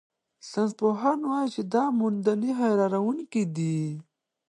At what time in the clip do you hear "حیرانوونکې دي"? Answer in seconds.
2.59-3.79